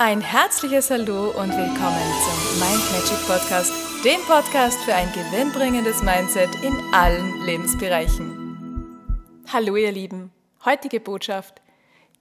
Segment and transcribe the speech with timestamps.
[0.00, 3.72] Ein herzliches Hallo und willkommen zum Mind Magic Podcast,
[4.04, 9.34] dem Podcast für ein gewinnbringendes Mindset in allen Lebensbereichen.
[9.52, 10.30] Hallo ihr Lieben,
[10.64, 11.60] heutige Botschaft.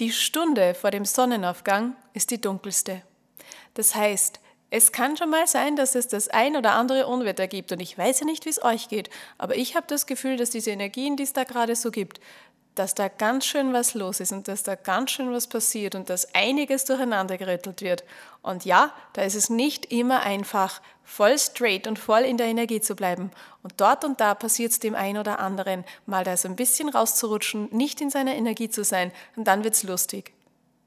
[0.00, 3.00] Die Stunde vor dem Sonnenaufgang ist die dunkelste.
[3.72, 7.72] Das heißt, es kann schon mal sein, dass es das ein oder andere Unwetter gibt
[7.72, 9.08] und ich weiß ja nicht, wie es euch geht,
[9.38, 12.20] aber ich habe das Gefühl, dass diese Energien, die es da gerade so gibt,
[12.74, 16.08] dass da ganz schön was los ist und dass da ganz schön was passiert und
[16.08, 18.04] dass einiges durcheinander gerüttelt wird.
[18.40, 22.80] Und ja, da ist es nicht immer einfach, voll straight und voll in der Energie
[22.80, 23.30] zu bleiben.
[23.62, 26.88] Und dort und da passiert es dem einen oder anderen, mal da so ein bisschen
[26.88, 30.32] rauszurutschen, nicht in seiner Energie zu sein und dann wird es lustig.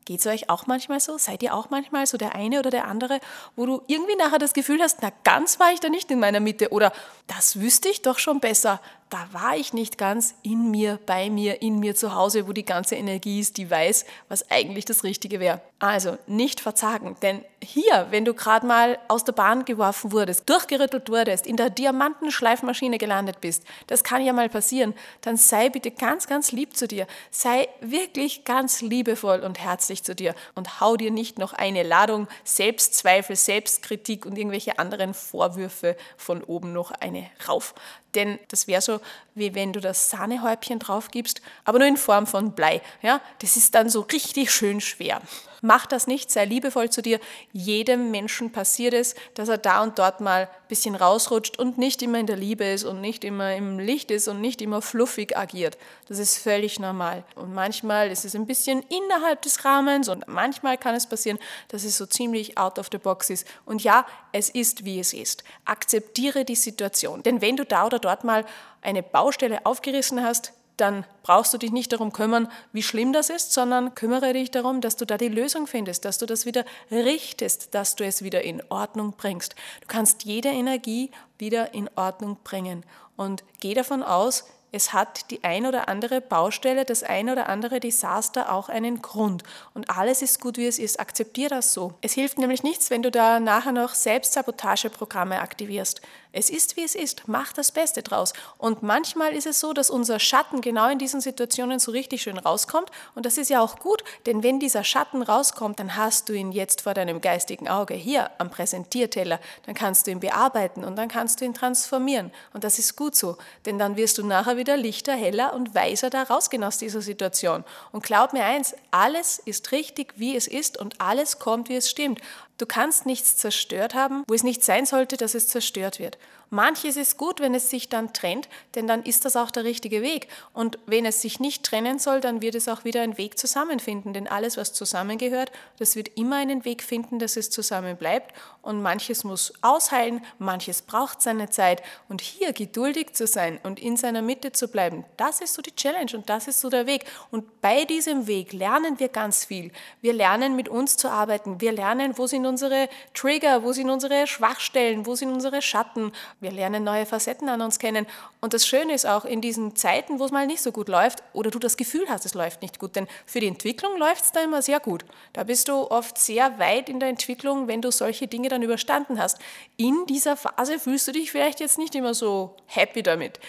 [0.05, 1.17] Geht es euch auch manchmal so?
[1.17, 3.19] Seid ihr auch manchmal so der eine oder der andere,
[3.55, 6.39] wo du irgendwie nachher das Gefühl hast, na ganz war ich da nicht in meiner
[6.39, 6.93] Mitte oder
[7.25, 11.61] das wüsste ich doch schon besser da war ich nicht ganz in mir, bei mir,
[11.61, 15.39] in mir zu Hause, wo die ganze Energie ist, die weiß, was eigentlich das Richtige
[15.39, 15.61] wäre.
[15.79, 21.09] Also nicht verzagen, denn hier, wenn du gerade mal aus der Bahn geworfen wurdest, durchgerüttelt
[21.09, 26.27] wurdest, in der Diamantenschleifmaschine gelandet bist, das kann ja mal passieren, dann sei bitte ganz,
[26.27, 27.07] ganz lieb zu dir.
[27.29, 32.27] Sei wirklich ganz liebevoll und herzlich zu dir und hau dir nicht noch eine Ladung
[32.43, 37.75] Selbstzweifel, Selbstkritik und irgendwelche anderen Vorwürfe von oben noch eine rauf.
[38.15, 38.94] Denn das wäre so,
[39.33, 42.81] wie wenn du das Sahnehäubchen drauf gibst, aber nur in Form von Blei.
[43.01, 43.21] Ja?
[43.39, 45.21] Das ist dann so richtig schön schwer.
[45.65, 47.19] Mach das nicht, sei liebevoll zu dir.
[47.51, 52.03] Jedem Menschen passiert es, dass er da und dort mal ein bisschen rausrutscht und nicht
[52.03, 55.35] immer in der Liebe ist und nicht immer im Licht ist und nicht immer fluffig
[55.35, 55.79] agiert.
[56.07, 57.23] Das ist völlig normal.
[57.33, 61.83] Und manchmal ist es ein bisschen innerhalb des Rahmens und manchmal kann es passieren, dass
[61.83, 63.47] es so ziemlich out of the box ist.
[63.65, 65.43] Und ja, es ist, wie es ist.
[65.65, 67.23] Akzeptiere die Situation.
[67.23, 68.45] Denn wenn du da oder dort mal
[68.83, 73.53] eine Baustelle aufgerissen hast, dann brauchst du dich nicht darum kümmern, wie schlimm das ist,
[73.53, 77.73] sondern kümmere dich darum, dass du da die Lösung findest, dass du das wieder richtest,
[77.73, 79.55] dass du es wieder in Ordnung bringst.
[79.81, 82.83] Du kannst jede Energie wieder in Ordnung bringen
[83.15, 87.79] und geh davon aus, es hat die ein oder andere Baustelle, das ein oder andere
[87.79, 89.43] Desaster auch einen Grund.
[89.73, 90.99] Und alles ist gut, wie es ist.
[90.99, 91.93] Akzeptier das so.
[92.01, 96.01] Es hilft nämlich nichts, wenn du da nachher noch Selbstsabotageprogramme aktivierst.
[96.37, 97.23] Es ist, wie es ist.
[97.27, 98.33] Mach das Beste draus.
[98.57, 102.37] Und manchmal ist es so, dass unser Schatten genau in diesen Situationen so richtig schön
[102.37, 102.91] rauskommt.
[103.15, 106.51] Und das ist ja auch gut, denn wenn dieser Schatten rauskommt, dann hast du ihn
[106.51, 109.39] jetzt vor deinem geistigen Auge hier am Präsentierteller.
[109.65, 112.33] Dann kannst du ihn bearbeiten und dann kannst du ihn transformieren.
[112.51, 116.09] Und das ist gut so, denn dann wirst du nachher wieder lichter, heller und weiser
[116.09, 117.63] da rausgehen aus dieser Situation.
[117.93, 121.89] Und glaub mir eins, alles ist richtig, wie es ist und alles kommt, wie es
[121.89, 122.19] stimmt.
[122.57, 126.17] Du kannst nichts zerstört haben, wo es nicht sein sollte, dass es zerstört wird.
[126.55, 130.01] Manches ist gut, wenn es sich dann trennt, denn dann ist das auch der richtige
[130.01, 130.29] Weg.
[130.53, 134.13] Und wenn es sich nicht trennen soll, dann wird es auch wieder einen Weg zusammenfinden,
[134.13, 138.33] denn alles, was zusammengehört, das wird immer einen Weg finden, dass es zusammen bleibt.
[138.61, 141.83] Und manches muss ausheilen, manches braucht seine Zeit.
[142.07, 145.75] Und hier geduldig zu sein und in seiner Mitte zu bleiben, das ist so die
[145.75, 147.03] Challenge und das ist so der Weg.
[147.31, 149.73] Und bei diesem Weg lernen wir ganz viel.
[149.99, 151.59] Wir lernen mit uns zu arbeiten.
[151.59, 156.13] Wir lernen, wo sind unsere Trigger, wo sind unsere Schwachstellen, wo sind unsere Schatten,
[156.45, 158.05] wir lernen neue Facetten an uns kennen.
[158.39, 161.23] Und das Schöne ist auch in diesen Zeiten, wo es mal nicht so gut läuft
[161.33, 164.31] oder du das Gefühl hast, es läuft nicht gut, denn für die Entwicklung läuft es
[164.31, 165.05] da immer sehr gut.
[165.33, 169.19] Da bist du oft sehr weit in der Entwicklung, wenn du solche Dinge dann überstanden
[169.19, 169.39] hast.
[169.75, 173.39] In dieser Phase fühlst du dich vielleicht jetzt nicht immer so happy damit.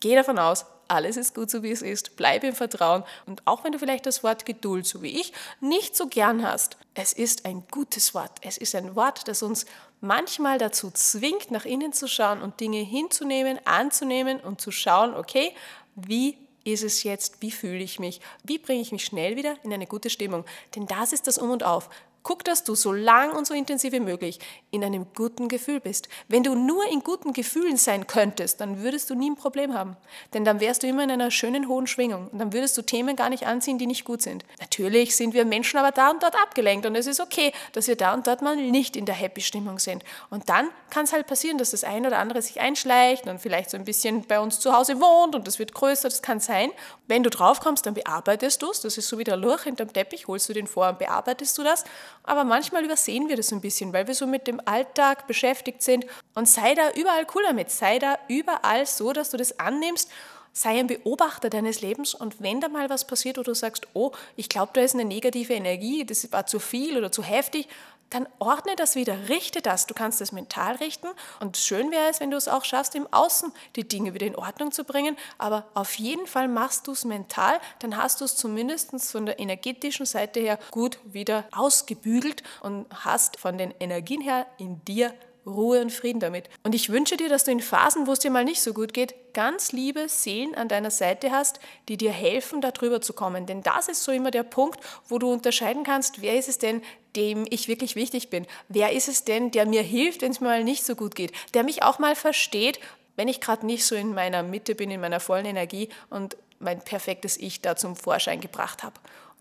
[0.00, 3.64] Geh davon aus, alles ist gut so wie es ist, bleib im Vertrauen und auch
[3.64, 7.46] wenn du vielleicht das Wort Geduld, so wie ich, nicht so gern hast, es ist
[7.46, 8.30] ein gutes Wort.
[8.42, 9.66] Es ist ein Wort, das uns
[10.04, 15.52] manchmal dazu zwingt, nach innen zu schauen und Dinge hinzunehmen, anzunehmen und zu schauen, okay,
[15.96, 19.72] wie ist es jetzt, wie fühle ich mich, wie bringe ich mich schnell wieder in
[19.72, 20.44] eine gute Stimmung.
[20.74, 21.90] Denn das ist das Um und Auf.
[22.24, 24.40] Guck, dass du so lang und so intensiv wie möglich
[24.70, 26.08] in einem guten Gefühl bist.
[26.26, 29.96] Wenn du nur in guten Gefühlen sein könntest, dann würdest du nie ein Problem haben.
[30.32, 32.28] Denn dann wärst du immer in einer schönen hohen Schwingung.
[32.28, 34.42] Und dann würdest du Themen gar nicht anziehen, die nicht gut sind.
[34.58, 36.86] Natürlich sind wir Menschen aber da und dort abgelenkt.
[36.86, 40.02] Und es ist okay, dass wir da und dort mal nicht in der Happy-Stimmung sind.
[40.30, 43.68] Und dann kann es halt passieren, dass das ein oder andere sich einschleicht und vielleicht
[43.68, 46.08] so ein bisschen bei uns zu Hause wohnt und das wird größer.
[46.08, 46.70] Das kann sein.
[47.06, 48.80] Wenn du draufkommst, dann bearbeitest du es.
[48.80, 50.26] Das ist so wie der Lurch hinterm Teppich.
[50.26, 51.84] Holst du den vor und bearbeitest du das.
[52.22, 56.06] Aber manchmal übersehen wir das ein bisschen, weil wir so mit dem Alltag beschäftigt sind.
[56.34, 57.70] Und sei da überall cool damit.
[57.70, 60.10] Sei da überall so, dass du das annimmst.
[60.52, 64.12] Sei ein Beobachter deines Lebens und wenn da mal was passiert, wo du sagst, oh,
[64.36, 67.66] ich glaube, da ist eine negative Energie, das war zu viel oder zu heftig,
[68.10, 69.86] dann ordne das wieder, richte das.
[69.86, 71.08] Du kannst es mental richten
[71.40, 74.36] und schön wäre es, wenn du es auch schaffst, im Außen die Dinge wieder in
[74.36, 75.16] Ordnung zu bringen.
[75.38, 79.38] Aber auf jeden Fall machst du es mental, dann hast du es zumindest von der
[79.38, 85.12] energetischen Seite her gut wieder ausgebügelt und hast von den Energien her in dir
[85.46, 86.48] Ruhe und Frieden damit.
[86.62, 88.94] Und ich wünsche dir, dass du in Phasen, wo es dir mal nicht so gut
[88.94, 93.46] geht, ganz liebe Seelen an deiner Seite hast, die dir helfen, darüber zu kommen.
[93.46, 96.82] Denn das ist so immer der Punkt, wo du unterscheiden kannst, wer ist es denn,
[97.16, 98.46] dem ich wirklich wichtig bin?
[98.68, 101.32] Wer ist es denn, der mir hilft, wenn es mir mal nicht so gut geht?
[101.54, 102.80] Der mich auch mal versteht,
[103.16, 106.80] wenn ich gerade nicht so in meiner Mitte bin, in meiner vollen Energie und mein
[106.80, 108.94] perfektes Ich da zum Vorschein gebracht habe.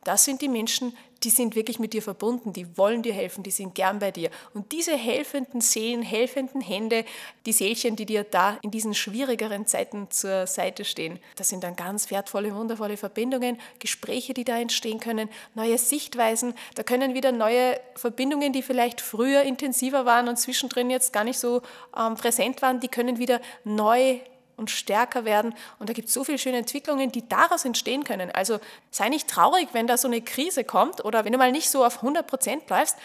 [0.03, 3.51] Das sind die Menschen, die sind wirklich mit dir verbunden, die wollen dir helfen, die
[3.51, 4.29] sind gern bei dir.
[4.53, 7.05] Und diese helfenden Seelen, helfenden Hände,
[7.45, 11.75] die Seelchen, die dir da in diesen schwierigeren Zeiten zur Seite stehen, das sind dann
[11.75, 17.79] ganz wertvolle, wundervolle Verbindungen, Gespräche, die da entstehen können, neue Sichtweisen, da können wieder neue
[17.95, 21.61] Verbindungen, die vielleicht früher intensiver waren und zwischendrin jetzt gar nicht so
[21.97, 24.19] ähm, präsent waren, die können wieder neu
[24.57, 25.55] und stärker werden.
[25.79, 28.31] Und da gibt es so viele schöne Entwicklungen, die daraus entstehen können.
[28.31, 28.59] Also
[28.91, 31.85] sei nicht traurig, wenn da so eine Krise kommt oder wenn du mal nicht so
[31.85, 32.97] auf 100 Prozent bleibst.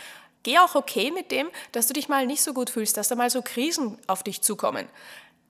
[0.43, 3.17] Geh auch okay mit dem, dass du dich mal nicht so gut fühlst, dass da
[3.17, 4.87] mal so Krisen auf dich zukommen.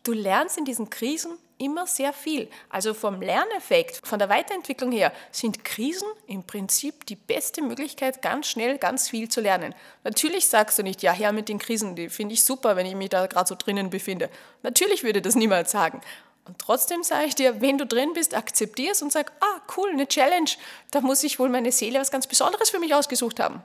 [0.03, 2.49] Du lernst in diesen Krisen immer sehr viel.
[2.71, 8.49] Also vom Lerneffekt, von der Weiterentwicklung her sind Krisen im Prinzip die beste Möglichkeit, ganz
[8.49, 9.75] schnell ganz viel zu lernen.
[10.05, 12.95] Natürlich sagst du nicht, ja, her mit den Krisen, die finde ich super, wenn ich
[12.95, 14.31] mich da gerade so drinnen befinde.
[14.63, 16.01] Natürlich würde das niemand sagen.
[16.47, 19.91] Und trotzdem sage ich dir, wenn du drin bist, akzeptier es und sag, ah, cool,
[19.91, 20.51] eine Challenge,
[20.91, 23.63] da muss ich wohl meine Seele was ganz Besonderes für mich ausgesucht haben.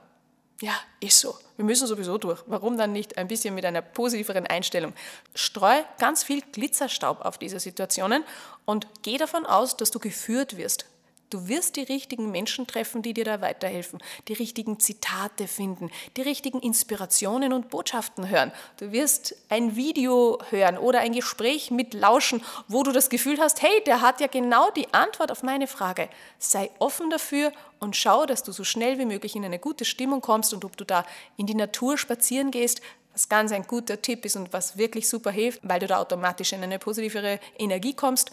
[0.62, 1.38] Ja, ist so.
[1.58, 2.42] Wir müssen sowieso durch.
[2.48, 4.94] Warum dann nicht ein bisschen mit einer positiveren Einstellung?
[5.36, 8.24] Streu ganz viel Glitzerstaub auf diese Situationen
[8.66, 10.86] und geh davon aus, dass du geführt wirst.
[11.34, 13.98] Du wirst die richtigen Menschen treffen, die dir da weiterhelfen,
[14.28, 18.52] die richtigen Zitate finden, die richtigen Inspirationen und Botschaften hören.
[18.78, 23.64] Du wirst ein Video hören oder ein Gespräch mit lauschen, wo du das Gefühl hast,
[23.64, 26.08] hey, der hat ja genau die Antwort auf meine Frage.
[26.38, 30.22] Sei offen dafür und schau, dass du so schnell wie möglich in eine gute Stimmung
[30.22, 31.04] kommst und ob du da
[31.36, 32.80] in die Natur spazieren gehst,
[33.12, 36.54] was ganz ein guter Tipp ist und was wirklich super hilft, weil du da automatisch
[36.54, 38.30] in eine positivere Energie kommst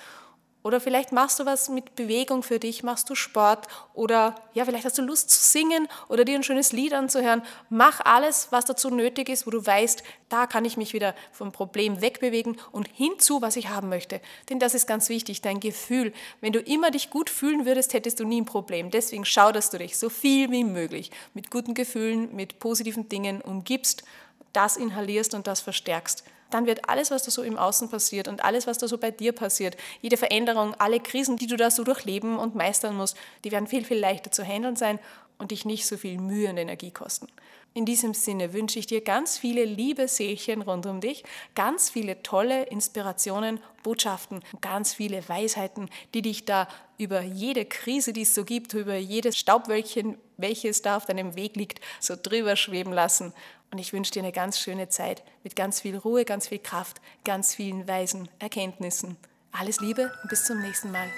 [0.63, 4.85] oder vielleicht machst du was mit Bewegung für dich, machst du Sport oder ja, vielleicht
[4.85, 7.43] hast du Lust zu singen oder dir ein schönes Lied anzuhören.
[7.71, 11.51] Mach alles, was dazu nötig ist, wo du weißt, da kann ich mich wieder vom
[11.51, 14.21] Problem wegbewegen und hinzu, was ich haben möchte.
[14.51, 16.13] Denn das ist ganz wichtig, dein Gefühl.
[16.41, 18.91] Wenn du immer dich gut fühlen würdest, hättest du nie ein Problem.
[18.91, 23.41] Deswegen schau, dass du dich so viel wie möglich mit guten Gefühlen, mit positiven Dingen
[23.41, 24.05] umgibst,
[24.53, 28.45] das inhalierst und das verstärkst dann wird alles, was da so im Außen passiert und
[28.45, 31.85] alles, was da so bei dir passiert, jede Veränderung, alle Krisen, die du da so
[31.85, 34.99] durchleben und meistern musst, die werden viel, viel leichter zu handeln sein
[35.39, 37.27] und dich nicht so viel Mühe und Energie kosten.
[37.73, 41.23] In diesem Sinne wünsche ich dir ganz viele liebe Seelchen rund um dich,
[41.55, 46.67] ganz viele tolle Inspirationen, Botschaften, ganz viele Weisheiten, die dich da
[46.99, 51.55] über jede Krise, die es so gibt, über jedes Staubwölkchen, welches da auf deinem Weg
[51.55, 53.33] liegt, so drüber schweben lassen
[53.71, 57.01] und ich wünsche dir eine ganz schöne Zeit mit ganz viel Ruhe, ganz viel Kraft,
[57.25, 59.17] ganz vielen weisen Erkenntnissen.
[59.53, 61.09] Alles Liebe und bis zum nächsten Mal.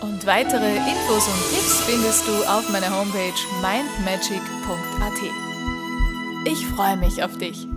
[0.00, 5.20] Und weitere Infos und Tipps findest du auf meiner Homepage mindmagic.at.
[6.44, 7.71] Ich freue mich auf dich.